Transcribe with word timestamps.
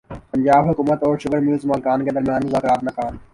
پنجاب 0.31 0.69
حکومت 0.69 1.03
اور 1.03 1.17
sugar 1.17 1.39
mills 1.39 1.65
مالکان 1.65 2.05
کے 2.05 2.11
درمیان 2.11 2.45
مذاکرات 2.45 2.83
ناکام 2.83 3.13